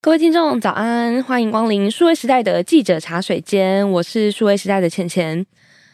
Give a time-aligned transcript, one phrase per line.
[0.00, 5.44] 各位听众早安，欢迎光临数位时代的记者茶水间，我是数位时代的倩倩。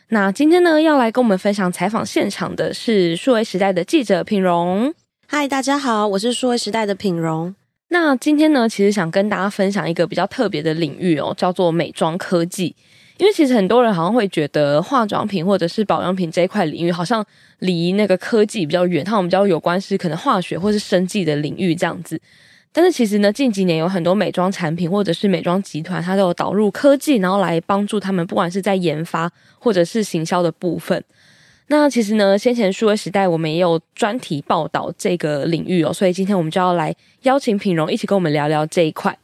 [0.09, 4.93] 那今天呢，要来跟我们分享采访现场的是数位时代的记者品荣。
[5.27, 7.55] 嗨，大家好，我是数位时代的品荣。
[7.89, 12.77] 那今天呢，其实想跟大家分享一个比较特别的领域哦，叫做美妆科技。
[13.17, 17.25] 因为其实很多人好像会觉得化妆品或者是保养品这一块领域好像
[17.61, 22.21] 离那个科技比较远，他们比较有关是可能化学或是生技的领域这样子。
[22.77, 29.31] 但是其实呢，近几年有很多美妆产品或者是美妆集团，它都有导入科技，然后来帮助他们，不管是在研发
[29.61, 31.03] 或者是行销的部分。
[31.69, 39.17] 那其实呢，先前数位时代我们也有专题报道这个领域哦，所以今天我们就要来邀请品荣一起跟我们聊聊这一块。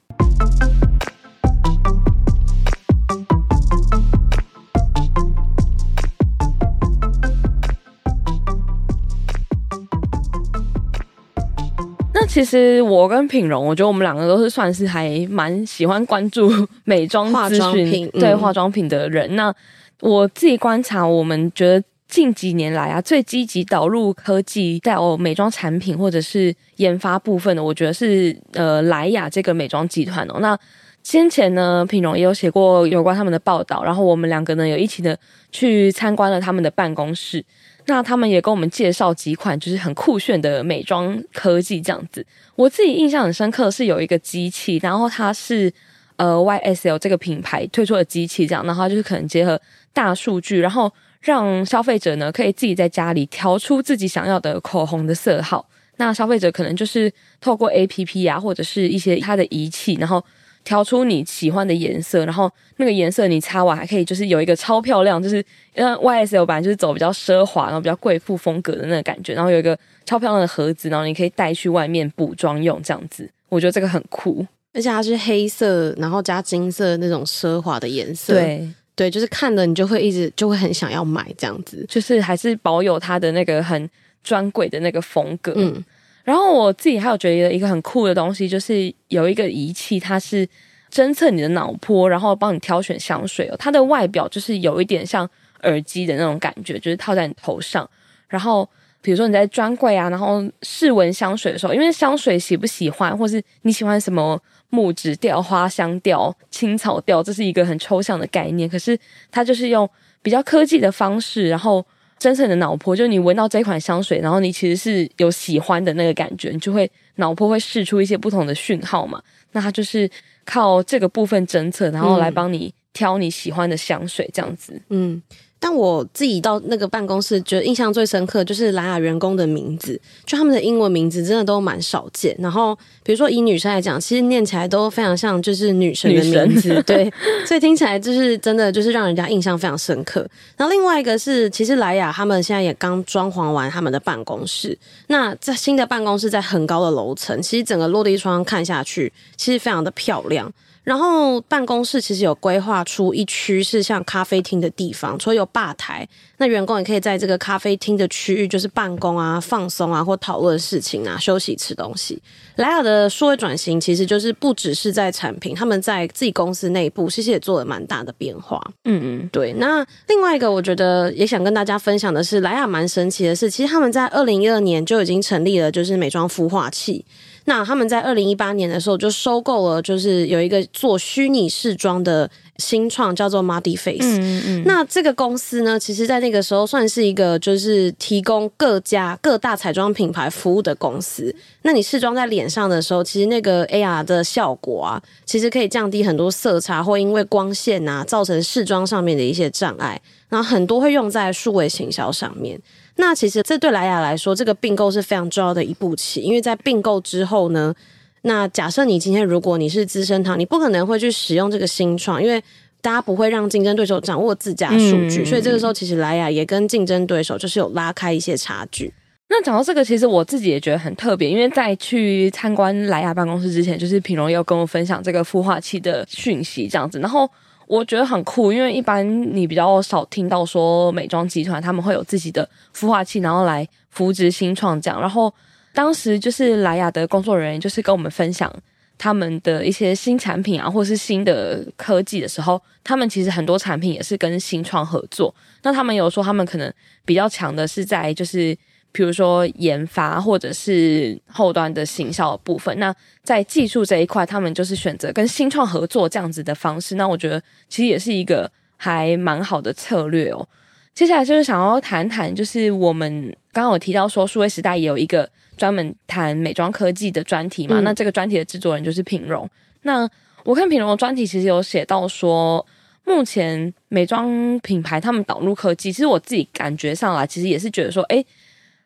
[12.30, 16.48] 其实我跟品荣，我觉得我们两个都是算是还蛮喜欢关注
[16.84, 19.28] 美妆资讯、化妆品，对化妆品的人。
[19.32, 19.54] 嗯、那
[20.00, 30.38] 我自己观察，我们觉得近几年来啊，最积极导入科技在哦美妆产品或者是研发部分的，我觉得是呃莱雅这个美妆集团哦。
[30.38, 30.56] 那
[31.02, 35.18] 先前呢，品荣也有写过有关他们的报道，然后我们两个呢有一起的
[35.50, 37.44] 去参观了他们的办公室。
[37.86, 42.24] 那他们也跟我们介绍几款就是很酷炫的美妆科技这样子。
[42.54, 45.72] 我自己印象很深刻是有一个机器，然后它是
[46.16, 49.60] 呃 YSL 这个品牌推出的机器，这样，然后它就是可能结合
[49.92, 50.92] 大数据，然后
[51.22, 55.66] 让消费者呢可以自己在家里调出自己想要的口红的色号。
[55.96, 60.22] 那消费者可能就是透过 APP 啊，或者是一些它的仪器，然后。
[60.64, 65.36] 调出你喜欢的颜色，然后那个颜色你擦完还可以，就是有一个超漂亮，就是
[65.74, 78.68] 因为 YSL 版就是走比较奢华，然后比较贵妇风格的那个感觉，然后有一个超漂亮的盒子，然后你可以带去外面补妆用，这样子，我觉得这个很酷，而且它是黑色，然后加金色那种奢华的颜色，对。
[78.96, 83.88] 对，就是看了你就会一直就会很想要买这样子，就是还是保有它的那个很
[84.22, 85.82] 专柜的那个风格，嗯。
[86.30, 90.48] 然后我自己还有觉得一个很酷的东西，就是有一个仪器，它是
[90.88, 93.56] 侦测你的脑波，然后帮你挑选香水哦。
[93.58, 95.28] 它的外表就是有一点像
[95.64, 97.90] 耳机的那种感觉，就是套在你头上。
[98.28, 98.68] 然后
[99.02, 108.68] 比如说你在专柜啊，然后试闻香水的时候，因为香水喜不喜欢，或是你喜欢什么木质调、花香调、青草调，这是一个很抽象的概念。
[108.68, 108.96] 可是
[109.32, 109.90] 它就是用
[110.22, 111.84] 比较科技的方式，然后。
[112.20, 119.20] 侦测你的脑波，就是你闻到这款香水，然后你其实是有喜欢的那个感觉，你就会脑波会试出一些不同的讯号嘛。
[119.52, 120.08] 那它就是
[120.44, 124.80] 靠这个部分侦测，然后来帮你挑你喜欢的香水，这样子。
[124.88, 125.22] 嗯。
[125.62, 132.34] 但我自己到那个办公室，觉得印象最深刻就是莱雅员工的名字，就他们的英文名字真的都蛮少见。
[132.38, 137.12] 然后比如说以女生来讲，其实念起来都非常像就是女神的名字，对，
[137.44, 140.26] 所以听起来就是真的就是让人家印象非常深刻。
[140.56, 150.50] 然后另外一个是，其实莱雅他们现在也刚装潢完他们的办公室，那在新的办公室在很高的楼层，其实整个落地窗看下去，其实非常的漂亮。
[150.82, 156.08] 然后办公室其实有规划出一区是像咖啡厅的地方，除了有吧台，
[156.38, 162.20] 那员工也可以在这个咖啡厅的区域就是办公啊、放松啊或讨论事情啊、休息吃东西。
[162.56, 168.60] 莱雅的数位转型其实就是不只是在产品，他们在自己公司内部其实也做了蛮大的变化。
[168.84, 169.52] 嗯嗯，对。
[169.58, 177.04] 那另外一个我觉得也想跟大家分享的是，莱雅蛮神奇的是，其实他们在二零一二年就已经成立了就是美妆孵化器。
[177.50, 184.20] 那他们在二零一八年的时候就收购了，就是有一个做虚拟试妆的新创，叫做 Muddy Face。
[184.20, 184.62] 嗯嗯。
[184.64, 191.34] 那这个公司呢，其实在那个时候算是一个就是提供各家各大彩妆品牌服务的公司。
[191.62, 200.00] 那你试妆在脸上的时候，其实那个 AR 的效果啊，其实可以降低很多色差，或因为光线啊造成试妆上面的一些障碍。
[200.28, 202.60] 然后很多会用在数位行销上面。
[203.00, 207.74] 那其实这对莱雅来说，这个并购是非常重要的一步棋，因为在并购之后呢，
[208.22, 212.40] 那假设你今天如果你是资生堂，你不可能会去使用这个新创，因为
[212.82, 218.92] 大家不会让竞争对手掌握自家数据，嗯、所以这个时候其实莱雅也跟竞争对手就是有拉开一些差距。
[219.30, 227.30] 那讲到这个，其实我自己也觉得很特别，因为在去参观莱雅办公室之前，就是品荣也有跟我分享这个孵化器的讯息，这样子，然后。
[227.70, 235.00] 我觉得很酷，因为一般你比较少听到说美妆集团他们会有自己的孵化器，然后来扶植新创这样。
[235.00, 235.32] 然后
[235.72, 238.52] 当时就是莱雅的工作人员就是跟我们分享
[238.98, 245.32] 他们的一些新产品啊，或是新的科技的时候，他们其实很多产品也是跟新创合作。
[245.62, 246.72] 那他们有说他们可能
[247.04, 248.56] 比较强的是在就是
[248.92, 252.78] 比如说研发或者是后端的行销部分。
[252.78, 256.94] 那在技术这一块，他们就是选择跟新创合作这样子的方式。
[256.96, 260.46] 那我觉得其实也是一个还蛮好的策略哦。
[260.92, 267.80] 接下来就是想要谈谈，就是我们刚刚有提到说，数位时代也有一个专门谈美妆科技的专题嘛。
[267.80, 269.48] 嗯、那这个专题的制作人就是品荣。
[269.82, 270.06] 那
[270.44, 272.64] 我看品荣的专题其实有写到说，
[273.04, 278.22] 目前美妆品牌他们导入科技，其实我自己感觉上来，其实也是觉得说，哎，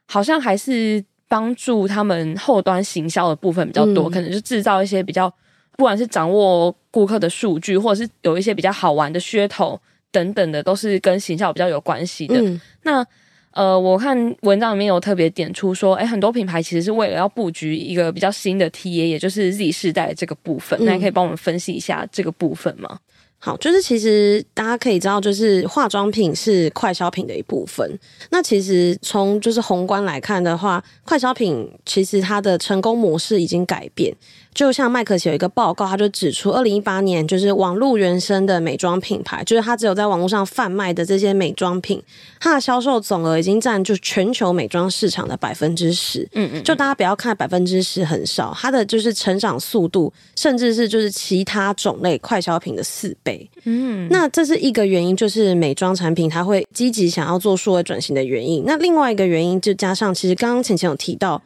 [0.06, 5.28] 好像还是帮助他们后端行销的部分比较多，嗯、可能就制造一些比较，
[5.76, 9.80] 不管是掌握顾客的数据，或者是有一些比较好玩的噱头
[10.12, 12.36] 等等的，都是跟行销比较有关系的。
[12.40, 13.04] 嗯、那
[13.52, 22.98] 呃，我看文章里面有特别点出说，哎，很多品牌其实是为了要布局一个比较新的 TA，也就是 Z 世代的这个部分，嗯、那你可以帮我们分析一下这个部分吗？
[23.44, 27.86] 好，就是其实大家可以知道，就是化妆品是快消品的一部分。
[28.30, 34.16] 那其实从就是宏观来看的话，快消品其实它的成功模式已经改变。
[34.54, 42.00] 就像麦克写有一个报告，他就指出，二零一八年就是网络原生的美妆品牌，就是它只有在网络上贩卖的这些美妆品，
[42.38, 46.26] 它的销售总额已经占就全球美妆市场的百分之十。
[46.34, 53.50] 嗯嗯，就大家不要看百分之十很少，它的就是成长速度，甚至是就是其他种类快消品的四倍。
[53.64, 58.62] 嗯，那这是一个原因，就是美妆产品它会积极想要做数位转型的原因。
[58.64, 61.42] 那另外一个原因，就加上其实刚刚浅浅有提到。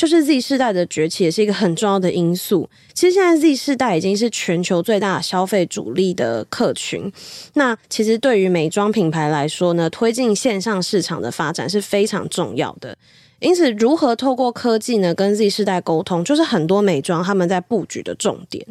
[0.00, 2.66] 就是 Z 世代的崛起也是一个很重要的因素。
[2.94, 7.12] 其实现在 Z 世代已经是全球最大消费主力的客群。
[7.52, 12.96] 那其实对于美妆品牌来说呢，推进线上市场的发展是非常重要的。
[13.40, 18.66] 因此，如何透过科技呢，跟 Z 世代沟通，就是很多美妆他们在布局的重点。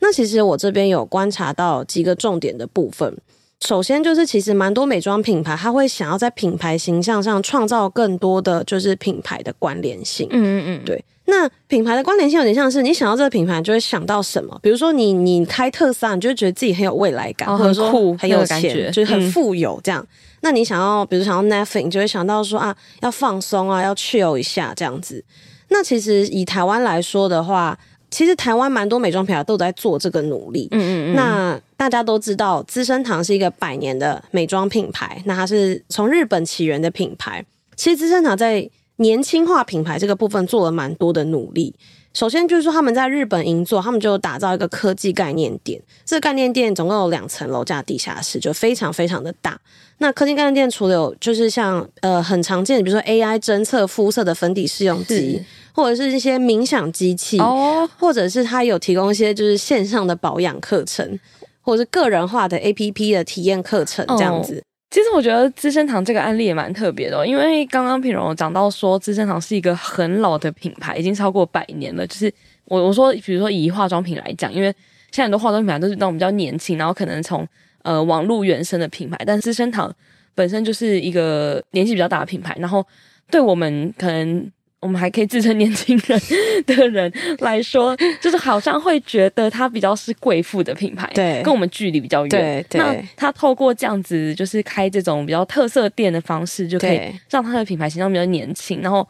[0.00, 3.16] 那其实我这边有观察到几个重点的部分。
[3.66, 10.28] 首先就是，其实蛮多美妆品牌，它会想要在品牌形象上创造更多的就是品牌的关联性。
[10.30, 11.04] 嗯嗯嗯，对。
[11.24, 14.58] 那品牌的关联性有点像是你想到这个品牌，就会想到什么？
[14.62, 20.00] 比如说你你开特斯拉，你就会觉得自己很有未来感，哦、或者说酷很有钱，那个、就是很富有这样。
[20.02, 20.08] 嗯、
[20.42, 21.42] 那你想要，比如想要
[21.82, 25.22] 你就会想到说啊，要放松啊，要 chill 一下这样子。
[25.68, 27.78] 那其实以台湾来说的话。
[28.10, 30.68] 其实台湾蛮多美妆品牌都在做这个努力。
[30.70, 31.14] 嗯嗯嗯。
[31.14, 37.44] 那大家都知道，资生堂是一个百年的美妆品牌，那它是从日本起源的品牌。
[37.76, 41.74] 其实资生堂在年轻化品牌这个部分做了蛮多的努力。
[42.14, 45.80] 首先就是说，他们在日本银座，他们就打造一个科技概念店。
[46.04, 49.60] 这个概念店总共有两层楼加地下室，就非常非常的大。
[49.98, 55.40] 那科技概念店除了有就是像呃很常见的，比如说 AI 侦测肤色的粉底试用机。
[55.78, 57.88] 或者是一些冥想机器，oh.
[57.96, 61.16] 或者是它有提供一些就是线上的保养课程，
[61.60, 64.54] 或者是个人化的 APP 的体验课程这样子。
[64.54, 64.62] Oh.
[64.90, 72.04] 其实我觉得资生堂这个案例也蛮特别的，因为刚刚品荣讲到说资生堂是一个很老的品牌，已经超过百年了。
[72.08, 72.32] 就是
[72.64, 74.74] 我我说，比如说以化妆品来讲，因为
[75.12, 77.46] 现在很多化妆品牌都是那种比较年轻，然后可能从
[77.84, 79.94] 呃网络原生的品牌，但资生堂
[80.34, 82.84] 本身就是一个年纪比较大的品牌，然后
[83.30, 84.50] 对我们可能。
[84.80, 86.20] 我们还可以自称年轻人
[86.64, 92.28] 的人来说，就是好像会觉得它比较是贵妇的品牌，对，跟我们距离比较远。
[92.28, 98.80] 对，对，那他透过这样子，就是开这种比较特色店的方式，就可以让他的品牌形象比较年轻。
[98.80, 99.06] 然后，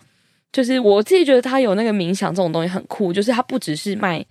[0.50, 4.24] 就是我自己觉得他有那个冥想这种东西很酷，就是他不只是卖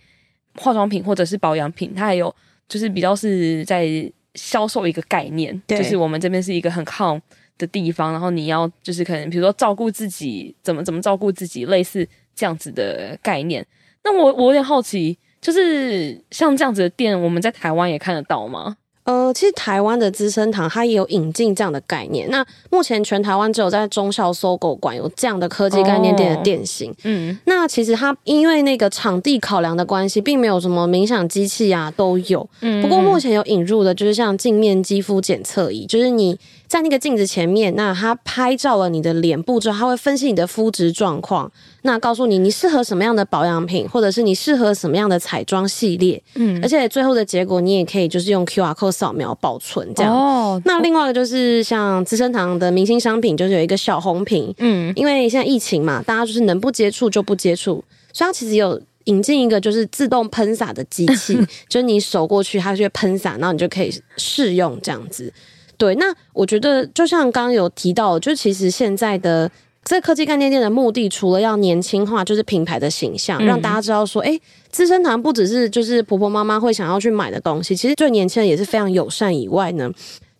[0.55, 2.33] 化妆品或者是保养品，他还有
[2.67, 3.87] 就是比较是在
[4.33, 7.19] 销售一个概念，就是我们这边是一个很靠。
[7.57, 13.65] 的地方，然后你要就是可能比如说照顾自己，怎么怎么照顾自己，类似这样子的概念。
[14.03, 18.77] 那我我有点好奇，就是像这样子的店，我们在台湾也看得到吗？
[19.03, 22.29] 呃，其实台湾的资生堂它也有引进这样的概念。
[22.29, 26.91] 那目前全台湾只有在忠孝 SOGO 馆有这样的科技概念店的店型。
[26.91, 32.45] 哦、嗯，那其实它因为那个场地考量的关系，并没有什么冥想机器啊都有。
[32.59, 36.37] 嗯，不过目前有引入的就是像镜面肌肤检测仪，就是你
[36.67, 41.49] 在那个镜子前面，那他拍照了你的脸部之后，他会分析你的肤质状况。
[41.83, 50.13] 那告诉你，你适合什么样的保养品，或者是你适合什么样的彩妆系列，嗯，而且最后的结果你也可以就是用 QR code 扫描保存这样。
[50.13, 57.81] 哦，那另外一个就是像资生堂的明星商品，就是有一个小红瓶，嗯，因为现在疫情嘛，大家就是能不接触就不接触，
[58.11, 65.31] 所以它其实有引进一个就是自动喷洒的机器， 就是你手过去，它就会喷洒，然后你就可以试用这样子。
[65.77, 69.49] 对，那我觉得就像刚刚有提到，就其实现在的。
[69.89, 74.37] 这科技概念店的目的，除了要年轻化，就是品牌的形象，让大家知道说，哎，
[74.69, 79.89] 资生堂不只是就是婆婆妈妈会想要去买的东西，其实对年轻人也是非常友善以外呢，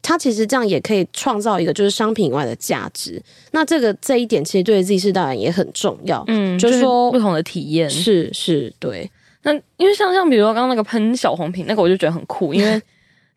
[0.02, 3.22] 它其实这样也可以创造一个就是商品以外的价值。
[3.52, 6.22] 那这个这一点其实对 Z 世代而言也很重要。
[6.28, 9.10] 嗯，就是说不同的体验是是，对。
[9.44, 12.82] 那因为像像比如说刚刚那个喷小红瓶，那个我就觉得很酷，因为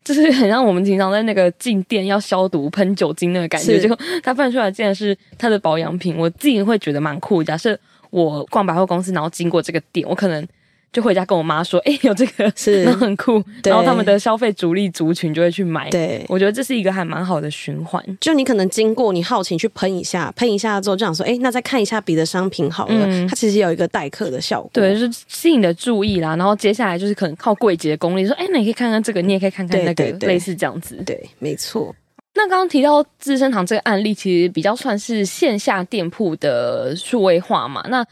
[0.03, 7.43] 就是很像我们平常在那个进店要消毒喷酒精那个感觉，结果它放出来竟然是它的保养品，我自己会觉得蛮酷。
[7.43, 7.77] 假设
[8.09, 10.47] 我逛百货公司，然后经过这个店，我可能。
[10.91, 13.41] 就回家跟我妈说，哎、欸，有这个 是，那 很酷。
[13.63, 15.89] 然后他们的消费主力族群就会去买。
[15.89, 18.03] 对，我觉得这是一个还蛮好的循环。
[18.19, 23.05] 就你可能经过，你好奇去喷一下，喷一下之后就想说，哎、欸，那再看一下别的商品好了。
[23.07, 24.69] 嗯、它其实有一个待客的效果。
[24.73, 26.35] 对，就是吸引你的注意啦。
[26.35, 31.01] 然后接下来就是可能靠柜姐的功力，说，哎、欸，那你可以看看这个，你也可以看看那个，类似这样子。
[31.05, 31.95] 对，没错。
[32.33, 37.85] 那刚刚提到资生堂这个案例，其实比较算是线下店铺的数位化嘛。
[37.89, 38.05] 那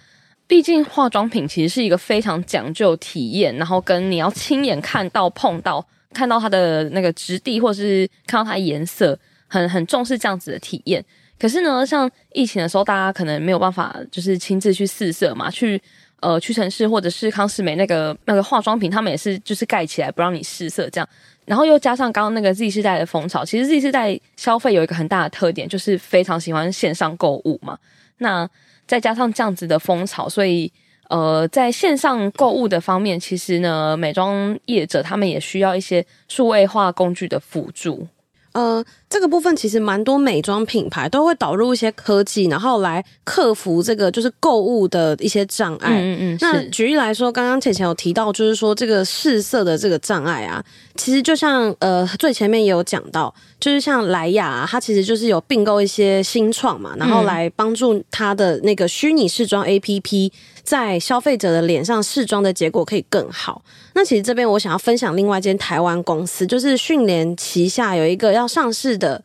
[0.50, 11.06] 毕竟化妆品其实是一个非常讲究体验，然后跟你要亲眼看到、碰到、看到它的那个质地，或者是看到它颜色，很很重视这样子的体验。
[11.39, 15.79] 可是呢，像疫情的时候，大家可能没有办法就是亲自去试色嘛，去
[16.20, 21.08] 呃屈臣氏或者是康士美那个那个化妆品，他们也是就是盖起来不让你试色这样。
[21.46, 27.77] 然后又加上刚刚那个 Z 世代的风潮，其实 Z 世代消费有一个很大的特点，就是非常喜欢线上购物嘛。
[28.18, 28.50] 那
[28.89, 30.74] 再加上这样子的风潮，所以
[31.10, 38.08] 呃，在线上购物的方面，其实呢，美妆业者他们也需要一些数位化工具的辅助。
[38.53, 46.00] 呃，这个部分其实蛮多美妆品牌都会导入一些科技，然后来克服这个就是购物的一些障碍。
[46.00, 50.63] 嗯嗯，那举例来说，刚刚浅浅有提到，就是说这个试色的这个障碍啊，
[50.96, 60.32] 其实就像呃最前面也有讲到，就是像莱雅啊，它其实就是有并购一些新创嘛，然后来帮助它的那个虚拟试妆 APP。
[60.62, 63.63] 在消费者的脸上试妆的结果可以更好。
[63.96, 69.24] 那其实这边我想要分享另外一间台湾公司，就是迅联旗下有一个要上市的。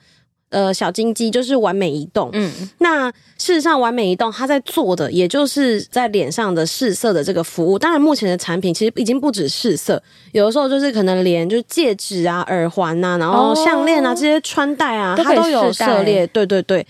[0.50, 2.30] 呃，小金鸡就是完美移动。
[2.32, 7.76] 嗯，那事实上，完美移动它在做的，也就是在脸上的试色的这个服务。
[7.76, 10.00] 当然，目前的产品其实已经不止试色，
[10.30, 16.24] 有的时候就是可能连就是戒指啊、耳环啊，然后项链啊、哦、这些穿戴啊，它都有涉猎。
[16.28, 16.86] 对对对。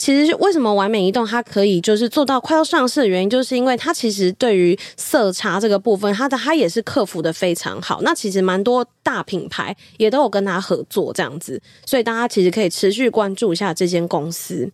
[0.00, 8.00] 其实为什么完美移动它可以就是做到快要上市的原因，就是因为它其实对于色差这个部分，它的它也是克服的非常好。
[8.00, 12.70] 那其实蛮多大品牌也都有跟它合作这样子，所以大家其实可以。
[12.80, 14.70] 持续关注一下这间公司。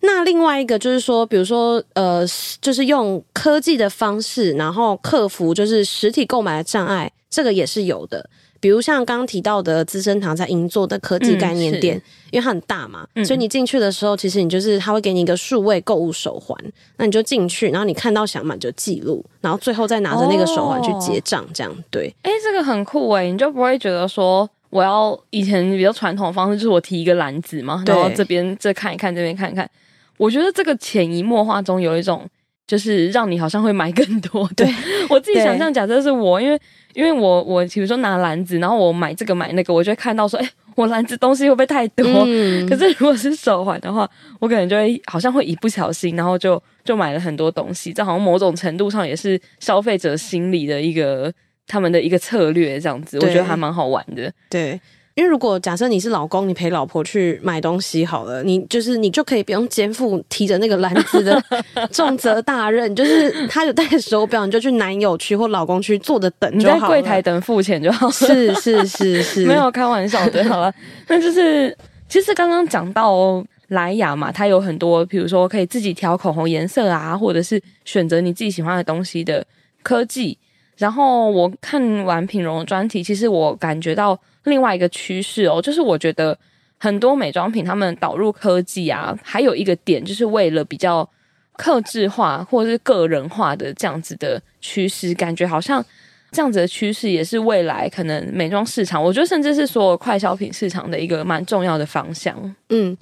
[0.00, 2.26] 那另外一个就是说，比如说，呃，
[2.60, 8.28] 就是用科技的方式，然后克服就是实体购买的障碍，这个也是有的。
[8.64, 16.58] 比如像刚刚提到的资生堂在银座的科技概念店，嗯、因为它很大嘛，嗯、所以你进去的时候，其实你就是他会给你一个数位购物手环，
[16.96, 22.14] 那你就进去，然后你看到想买就记录，然后最后再拿着那个手环去结账，这样、哦、对。
[22.22, 24.48] 哎，这个很酷哎，你就不会觉得说。
[24.70, 29.70] 我要以前比较传统的方式，就是我提一个篮子嘛，然后这边这看一看，这边看一看。
[30.16, 32.26] 我觉得这个潜移默化中有一种，
[32.66, 34.48] 就是让你好像会买更多。
[34.56, 34.66] 对，
[35.10, 36.58] 我自己想象，假设是我，因为
[36.94, 42.04] 因为我我比如说拿篮子，然后我买这个买那个，我就会看到说，哎，我篮子东西会不会太多？
[42.26, 44.08] 嗯、 可是如果是手环的话，
[44.40, 47.92] 我可能就会好像会一不小心，然后就就买了很多东西。
[47.92, 51.32] 这好像某种程度上也是消费者心理的一个。
[51.66, 54.30] 他们的一个策略这样子，我觉得还蛮好玩的。
[54.50, 54.78] 对，
[55.14, 61.40] 因为如果假设你是老公，你陪老婆去买东西好了，你就是你就可以不用肩负提着那个篮子的
[61.92, 68.12] 重责大任，就是她有戴手表，你就去男友区或老公区坐着等就好了，你在柜台等付钱就好了。
[68.12, 70.74] 是是是是， 没有开玩笑的，好了。
[71.06, 71.76] 那就是
[72.08, 79.46] 其实刚刚讲到莱雅嘛，它有很多，比如说可以自己调口红颜色啊，或者是选择你自己喜欢的东西的
[79.84, 80.36] 科技。
[80.76, 86.38] 然后我看完品容的专题，其实我感觉到另外一个趋势哦，就是我觉得
[86.78, 91.08] 很多美妆品他们导入科技啊，还有一个点就是为了比较
[91.56, 95.84] 克制化或者是个人化的这样子的趋势，感觉好像
[96.30, 102.54] 这样子的趋势也是未来可能美妆市场，我觉得甚至是所有快消品市场的一个蛮重要的方向。
[102.68, 102.96] 嗯。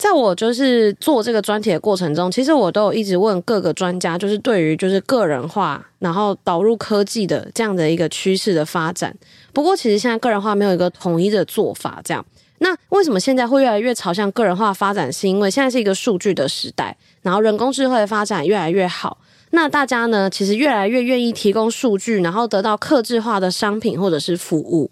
[0.00, 9.14] 在我就是做这个专题的过程中，其实我都有一直问各个专家，就是对于就是个人化，然后导入科技的这样的一个趋势的发展。
[9.52, 12.00] 不过，其实现在个人化没有一个统一的做法。
[12.02, 12.24] 这样，
[12.60, 15.12] 那为什么现在会越来越朝向个人化发展？
[15.12, 19.18] 是因为现在是一个数据的时代，然后人工智慧的发展越来越好。
[19.50, 24.90] 那大家呢，其实越来越愿意提供数据，然后得到客制化的商品或者是服务。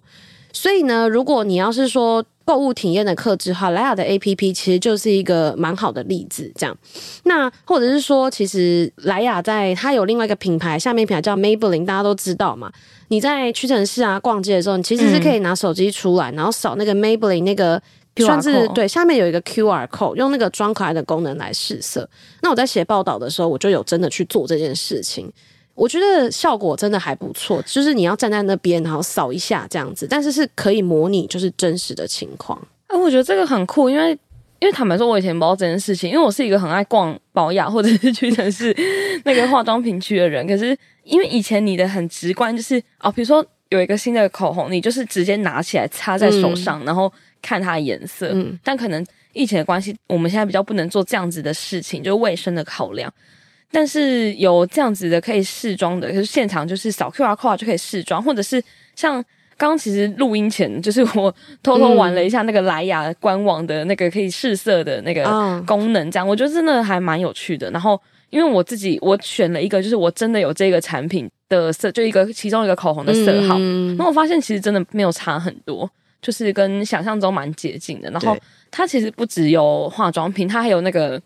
[0.52, 6.50] 所以呢，如果你要是说购物体验的克制化，莱雅的 APP 其实就是一个蛮好的例子。
[6.54, 6.76] 这样，
[7.24, 12.72] 那或者是说，其实莱雅在它有另外一个品牌，下面品牌叫 Maybelline，大家都知道嘛。
[13.08, 17.80] 你在屈臣氏啊逛街的时候，你其实是可以拿手机出来，嗯、然后扫那个 Maybelline 那个，
[18.16, 22.08] 算是对，下面有一个 QR code，用那个装可爱的功能来试色。
[22.40, 25.30] 那我在写报道的时候，我就有真的去做这件事情。
[25.78, 32.58] 我觉得效果真的还不错，就是你要站在那边，然后扫一下这样子，但是是可以模拟就是真实的情况。
[32.88, 34.11] 哎、啊，我觉得这个很酷，因为
[34.58, 38.76] 因为坦白说，我以前不知道这件事情，因为我是一个很爱逛宝雅或者是屈臣氏
[39.25, 40.44] 那个化妆品区的人。
[40.49, 48.30] 可是因为以前你的很直观，就是哦，比如说有一个新的口红，你就是直接拿起来擦在手上，嗯、然后看它的颜色。
[48.32, 53.12] 嗯，但可能疫情的关系，我们现在比较不能做这样子的事情，就是卫生的考量。
[53.70, 58.62] 但是有这样子的可以试妆的，就是现场就是扫 QR code 就可以试妆，或者是
[58.96, 59.22] 像
[59.58, 65.25] 刚刚其实录音前，就是我偷偷玩了一下那个莱雅官网的那个可以试色的那个
[65.66, 67.70] 功能，这样、嗯、我觉得真的还蛮有趣的。
[67.70, 75.90] 然后因为我自己我选了一个，就是我真的有这个产品的色，就一个其中一个口红的色号，那、嗯、我发现其实真的没有差很多，
[76.22, 78.10] 就是跟想象中蛮接近的。
[78.10, 78.34] 然后
[78.70, 81.20] 它其实不只有化妆品，它还有那个。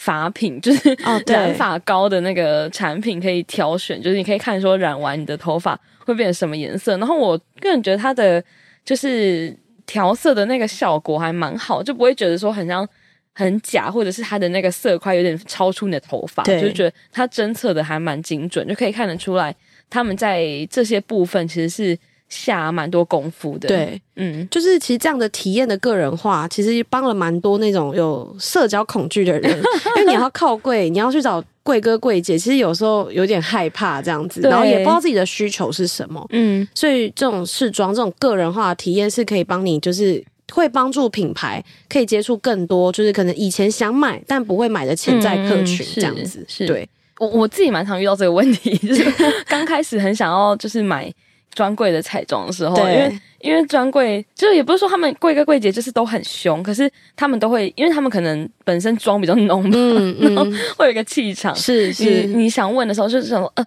[0.00, 6.96] 发品 就是染发膏的那个产品可以挑选，哦、就是你可以看说染完你的头发会变成什么颜色。
[6.96, 8.42] 然后我个人觉得它的
[8.82, 9.54] 就是
[9.84, 12.88] 调色的那个效果还蛮好，就不会觉得说很像
[13.34, 19.54] 很假，或者是它的那个色块有点超出你的头发，对就觉得它侦测的还蛮精准，就可以看得出来
[19.90, 21.98] 他们在这些部分其实是。
[22.30, 29.50] 下蛮多功夫的，对，嗯，就是其实这样的体验的个人化，其实帮了蛮多那种有社交恐惧的人，
[29.98, 46.64] 因为你要靠柜，你要去找柜哥柜姐，其实有时候有点害怕这样子，然后也不知道自己的需求是什么，嗯，所以这种试装这种个人化的体验是可以帮你，就是会帮助品牌可以接触更多，就是可能以前想买但不会买的潜在客群这样子，是。
[46.66, 46.88] 对。
[47.18, 49.04] 我我自己蛮常遇到这个问题，就是
[49.46, 51.12] 刚开始很想要就是买。
[51.52, 61.54] 专柜的彩妆的时候，因为因为专柜就是也不是说他们柜哥柜姐就是都很凶，可是他们都会，因为他们可能本身妆比较浓嘛，嗯嗯、 然后会有一个气场。
[61.56, 63.64] 是是你，你想问的时候就是什么呃，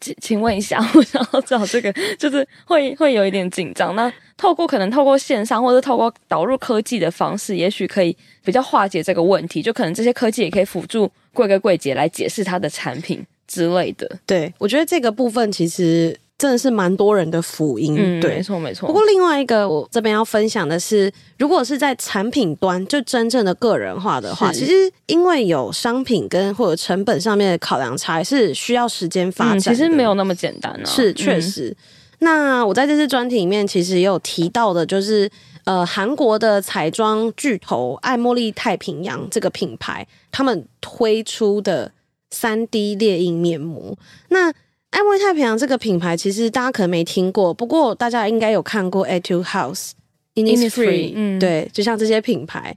[0.00, 3.94] 请请问一下，我想要找这个， 就是会会有一点紧张。
[3.96, 9.62] 那透过可能透过线上或者透过导入科技的方式，也许可以比较化解这个问题。
[9.62, 14.18] 就可能这些科技也可以辅助柜哥柜姐来解释他的产品之类的。
[14.26, 16.18] 对，我觉得这个部分其实。
[16.44, 18.86] 真的是蛮多人的福音，嗯、对，没错没错。
[18.86, 24.72] 不过另外一个，我这边要分享的是，如果是在产品端就真正的个人化的话，其实
[25.06, 29.60] 因为有商品跟或者成本上面的考量差，还是需要时间发展、嗯。
[29.60, 31.70] 其实没有那么简单啊，是确实。
[31.70, 31.76] 嗯、
[32.18, 35.26] 那我在这次专题里面其实也有提到的，就是
[35.64, 41.90] 呃，韩国的彩妆巨头爱茉莉太平洋这个品牌，他们推出的
[42.30, 43.96] 三 D 猎印面膜，
[44.28, 44.52] 那。
[44.94, 49.90] 爱茉莉太平洋这个品牌，其实大家可能没听过，不过大家应该有看过 Etude House、
[50.36, 52.76] Innisfree，嗯，对，就像这些品牌。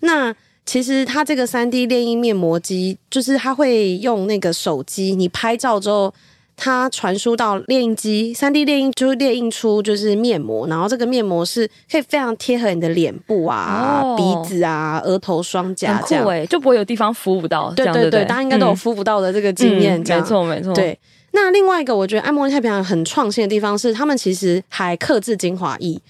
[0.00, 6.14] 那其实它这个三 D 炼印面膜机，就是它会用那个手机，你拍照之后，
[6.56, 17.70] 它传输到列印机，三 D 炼印就会列印出就是面膜，然后这个面膜是可以非常贴合你的脸部啊、哦、鼻子啊、额头、双颊这样，就不会有地方敷不到。
[17.72, 20.98] 对对对，大家应该都有敷不到的这个经验，没错没错，对。
[21.32, 26.00] 那另外一个，我觉得爱茉莉太平洋很创新的地方是，他们其实还克制精华液，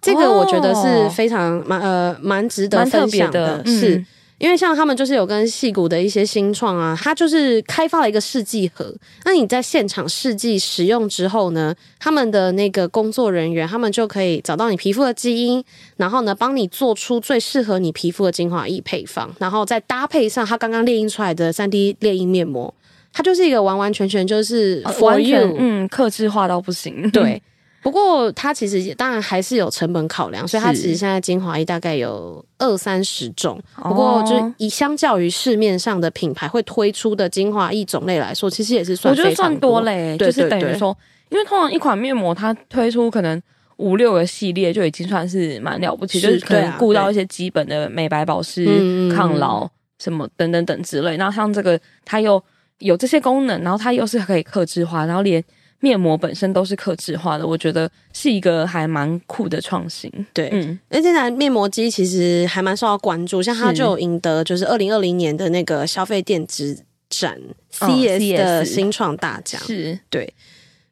[0.00, 4.06] 这个我觉得是非常蛮呃蛮值得分享的，的是、嗯、
[4.38, 15.62] 因为像他们就是有跟戏骨的一些新创啊，他就是开发了一个试剂盒，那你在现场试剂使用之后呢，他们的那个工作人员他们就可以找到你皮肤的基因，
[15.96, 22.72] 然后呢帮你做出最适合你皮肤的精华液配方，然后再搭配上他刚刚列印出来的三 D 列印面膜。
[23.18, 27.10] 它就是一个完完全全就是 for you，完全嗯，克制化到不行。
[27.10, 27.42] 对，
[27.82, 33.60] 不过它其实也当然还是有成本考量，所以它其实现在精华液大概有二三十种。
[33.82, 40.16] 不过就是以相较于市面上的品牌会推出的精华液种类来说，其实也是算我觉得算多嘞。
[40.16, 40.96] 就是等于说，
[41.30, 43.42] 因为通常一款面膜它推出可能
[43.78, 51.16] 五六个系列就已经算是蛮了不起，是就是可能顾到一些基本的美白保湿、啊、抗老什么等等等之类。
[51.16, 52.40] 那像这个，它又
[52.78, 55.42] 有这些功能，然后它又是可以克制化，然后连
[55.80, 60.10] 面膜本身都是克制化的，我觉得是一个还蛮酷的创新。
[60.32, 67.40] 对，嗯，那现在面膜机其实还蛮受到关注，像它就有赢得就是二零二零年的那个消费电子展
[67.72, 69.60] CES 的新创大奖。
[69.62, 70.32] 是，对。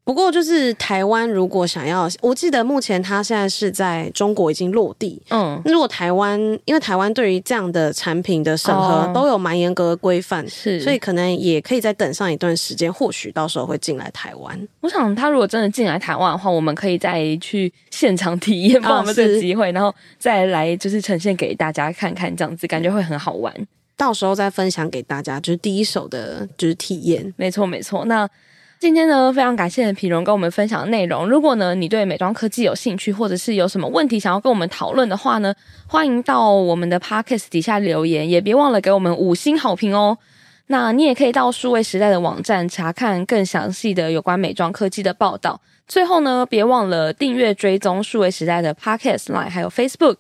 [0.06, 5.20] 不过就是台湾如果想要，我记得目前它现在是在中国已经落地。
[5.30, 14.68] 嗯，如果台湾，因为台湾对于这样的产品的审核都有蛮严格的规范，是，所以可能也可以再等上一段时间，或许到时候会进来台湾。
[14.80, 23.52] 我想他如果真的进来台湾的话，我们可以再去现场体验， 把我们这个机会，然后再来就是呈现给大家看看，这样子感觉会很好玩。
[23.96, 27.34] 到时候再分享给大家，就是第一手的，就是体验。
[27.36, 28.04] 没错，没错。
[28.04, 28.28] 那
[28.78, 31.28] 今天呢，非常感谢品蓉跟我们分享的内容。
[31.28, 35.54] 如果呢，你对美妆科技有兴趣，或者是有什么问题想要跟我们讨论的话呢，
[35.86, 40.18] 欢迎到我们的 Podcast 底下留言，也别忘了给我们五星好评哦。
[40.68, 45.60] 那你也可以到数位时代的网站查看更详细的有关美妆科技的报道。
[45.88, 50.18] 最后呢，别忘了订阅追踪数位时代的 Podcast Line 还有 Facebook。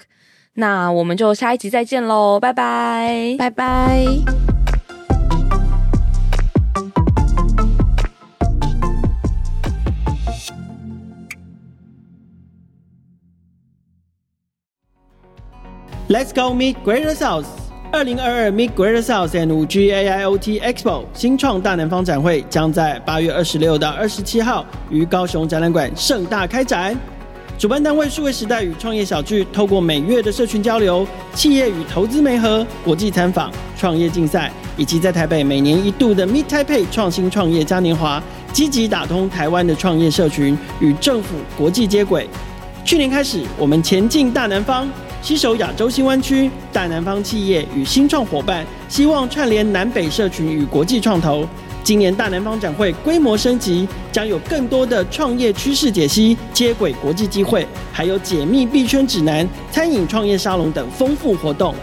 [0.54, 4.55] 那我们就下一集再见喽，拜拜，拜拜。
[16.08, 17.46] Let's go meet Greater South！
[17.90, 26.96] 二零二二 Meet Greater South and 五 G AIoT Expo 新创大南方展会将在八月二十六到二十七号于高雄展览馆盛大开展。
[27.58, 42.28] 主办单位数位时代与创业小聚，透过每月的社群交流、企业与投资媒合、国际参访、创业竞赛，以及在台北每年一度的 Meet Taipei 创新创业嘉年华，积极打通台湾的创业社群与政府国际接轨。
[42.84, 44.88] 去年开始，我们前进大南方，
[45.26, 51.44] 携手亚洲新湾区大南方企业与新创伙伴，希望串联南北社群与国际创投。
[51.82, 61.74] 今年大南方展会规模升级，将有更多的创业趋势解析、接轨国际机会，还有解密币圈指南、餐饮创业沙龙等丰富活动。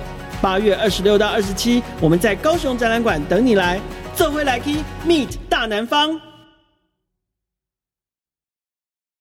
[0.42, 3.78] 八月二十六到二十七，我们在高雄展览馆等你来，
[4.16, 6.33] 这回来 key meet 大南方。